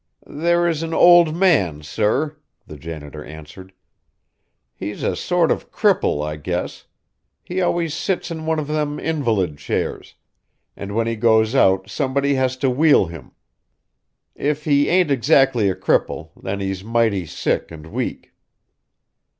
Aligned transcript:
"There 0.25 0.67
is 0.67 0.81
an 0.81 0.95
old 0.95 1.35
man, 1.35 1.83
sir," 1.83 2.37
the 2.65 2.75
janitor 2.75 3.23
answered. 3.23 3.71
"He's 4.73 5.03
a 5.03 5.15
sort 5.15 5.51
of 5.51 5.71
cripple, 5.71 6.25
I 6.25 6.37
guess. 6.37 6.87
He 7.43 7.61
always 7.61 7.93
sits 7.93 8.31
in 8.31 8.47
one 8.47 8.57
of 8.57 8.65
them 8.65 8.99
invalid 8.99 9.59
chairs, 9.59 10.15
and 10.75 10.95
when 10.95 11.05
he 11.05 11.15
goes 11.15 11.53
out 11.53 11.87
somebody 11.87 12.33
has 12.33 12.57
to 12.65 12.69
wheel 12.71 13.05
him. 13.05 13.33
If 14.33 14.65
he 14.65 14.89
ain't 14.89 15.11
exactly 15.11 15.69
a 15.69 15.75
cripple, 15.75 16.31
then 16.35 16.61
he's 16.61 16.83
mighty 16.83 17.27
sick 17.27 17.69
and 17.69 17.85
weak." 17.91 18.33